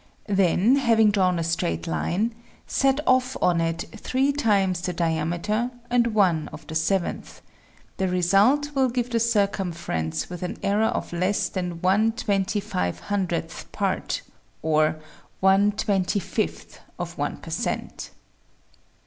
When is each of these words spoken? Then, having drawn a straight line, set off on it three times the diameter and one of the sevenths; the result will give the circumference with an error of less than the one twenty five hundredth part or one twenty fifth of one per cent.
Then, 0.29 0.77
having 0.77 1.11
drawn 1.11 1.37
a 1.37 1.43
straight 1.43 1.85
line, 1.85 2.33
set 2.65 2.99
off 3.05 3.37
on 3.39 3.61
it 3.61 3.83
three 3.95 4.31
times 4.31 4.81
the 4.81 4.93
diameter 4.93 5.69
and 5.91 6.15
one 6.15 6.47
of 6.47 6.65
the 6.65 6.73
sevenths; 6.73 7.43
the 7.97 8.07
result 8.07 8.71
will 8.73 8.89
give 8.89 9.11
the 9.11 9.19
circumference 9.19 10.27
with 10.27 10.41
an 10.41 10.57
error 10.63 10.85
of 10.87 11.13
less 11.13 11.49
than 11.49 11.69
the 11.69 11.75
one 11.75 12.13
twenty 12.13 12.59
five 12.59 12.99
hundredth 13.13 13.71
part 13.71 14.23
or 14.63 14.99
one 15.39 15.71
twenty 15.71 16.19
fifth 16.19 16.79
of 16.97 17.15
one 17.19 17.37
per 17.37 17.51
cent. 17.51 18.09